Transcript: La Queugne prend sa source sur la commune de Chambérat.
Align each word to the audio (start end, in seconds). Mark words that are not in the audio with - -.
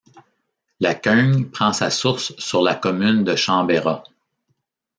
La 0.79 0.95
Queugne 0.95 1.45
prend 1.45 1.73
sa 1.73 1.91
source 1.91 2.35
sur 2.39 2.63
la 2.63 2.73
commune 2.73 3.23
de 3.23 3.35
Chambérat. 3.35 4.03